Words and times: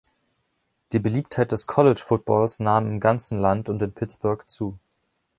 Die 0.93 0.97
Beliebtheit 0.99 1.51
des 1.51 1.67
College-Footballs 1.67 2.59
nahm 2.59 2.87
im 2.87 2.99
ganzen 2.99 3.37
Land 3.37 3.69
und 3.69 3.79
in 3.83 3.93
Pittsburgh 3.93 4.41
zu. 4.49 4.79